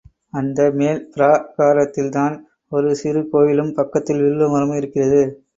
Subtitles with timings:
[0.33, 2.35] அந்த மேல் பிராகாரத்தில்தான்
[2.71, 5.23] ஒரு சிறு கோயிலும் பக்கத்தில் வில்வமரமும் இருக்கிறது.